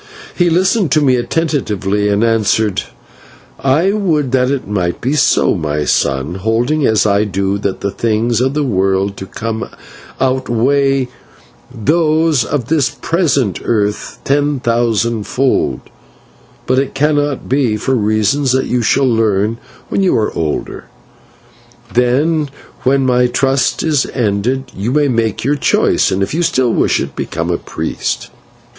He 0.33 0.49
listened 0.49 0.91
to 0.93 1.01
me 1.01 1.15
attentively, 1.15 2.09
and 2.09 2.23
answered; 2.23 2.81
"I 3.59 3.91
would 3.91 4.31
that 4.31 4.49
it 4.49 4.67
might 4.67 4.99
be 4.99 5.13
so, 5.13 5.53
my 5.53 5.85
son, 5.85 6.33
holding 6.41 6.87
as 6.87 7.05
I 7.05 7.23
do 7.23 7.59
that 7.59 7.81
the 7.81 7.91
things 7.91 8.41
of 8.41 8.55
the 8.55 8.63
world 8.63 9.15
to 9.17 9.27
come 9.27 9.69
outweigh 10.19 11.07
those 11.71 12.43
of 12.43 12.65
this 12.65 12.89
present 12.89 13.61
earth 13.63 14.17
ten 14.23 14.59
thousandfold, 14.59 15.81
but 16.65 16.79
it 16.79 16.95
cannot 16.95 17.47
be, 17.47 17.77
for 17.77 17.93
reasons 17.93 18.53
that 18.53 18.65
you 18.65 18.81
shall 18.81 19.05
learn 19.07 19.59
when 19.89 20.01
you 20.01 20.15
are 20.17 20.33
older. 20.35 20.85
Then, 21.93 22.49
when 22.81 23.05
my 23.05 23.27
trust 23.27 23.83
is 23.83 24.07
ended, 24.15 24.71
you 24.75 24.91
may 24.91 25.09
make 25.09 25.43
your 25.43 25.55
choice, 25.57 26.09
and, 26.09 26.23
if 26.23 26.33
you 26.33 26.41
still 26.41 26.73
wish 26.73 26.99
it, 26.99 27.15
become 27.15 27.51
a 27.51 27.59
priest." 27.59 28.31